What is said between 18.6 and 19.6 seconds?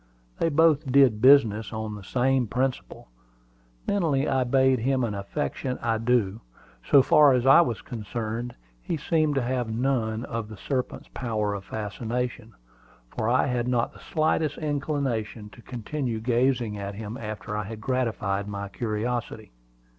curiosity.